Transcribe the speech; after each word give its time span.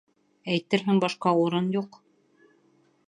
Әйтерһең, 0.53 1.01
башҡа 1.05 1.35
урын 1.43 1.69
юҡ. 1.77 2.01